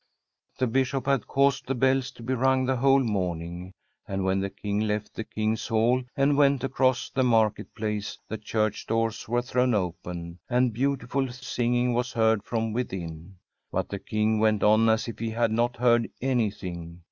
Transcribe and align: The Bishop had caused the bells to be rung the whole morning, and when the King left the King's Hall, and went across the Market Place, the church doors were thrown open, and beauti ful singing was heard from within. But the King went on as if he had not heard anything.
The 0.57 0.65
Bishop 0.65 1.05
had 1.05 1.27
caused 1.27 1.67
the 1.67 1.75
bells 1.75 2.09
to 2.13 2.23
be 2.23 2.33
rung 2.33 2.65
the 2.65 2.77
whole 2.77 3.03
morning, 3.03 3.71
and 4.07 4.23
when 4.23 4.39
the 4.39 4.49
King 4.49 4.79
left 4.79 5.13
the 5.13 5.23
King's 5.23 5.67
Hall, 5.67 6.01
and 6.17 6.35
went 6.35 6.63
across 6.63 7.11
the 7.11 7.21
Market 7.21 7.75
Place, 7.75 8.17
the 8.27 8.39
church 8.39 8.87
doors 8.87 9.29
were 9.29 9.43
thrown 9.43 9.75
open, 9.75 10.39
and 10.49 10.73
beauti 10.73 11.07
ful 11.07 11.31
singing 11.31 11.93
was 11.93 12.13
heard 12.13 12.41
from 12.43 12.73
within. 12.73 13.35
But 13.71 13.89
the 13.89 13.99
King 13.99 14.39
went 14.39 14.63
on 14.63 14.89
as 14.89 15.07
if 15.07 15.19
he 15.19 15.29
had 15.29 15.51
not 15.51 15.75
heard 15.77 16.09
anything. 16.19 16.99